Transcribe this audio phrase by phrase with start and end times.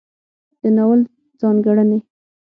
[0.61, 1.01] د ناول
[1.41, 1.99] ځانګړنې